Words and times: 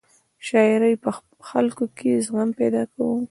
شاعرۍ 0.47 0.95
په 1.03 1.09
خلکو 1.49 1.85
کې 1.97 2.09
زغم 2.25 2.49
پیدا 2.59 2.83
کاوه. 2.93 3.17